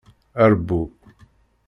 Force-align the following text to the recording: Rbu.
Rbu. 0.53 0.79